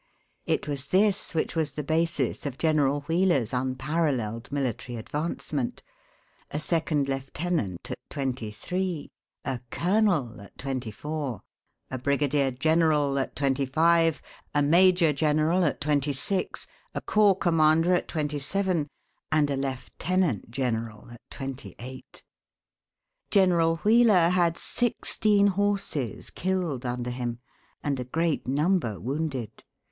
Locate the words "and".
19.31-19.51, 27.83-27.99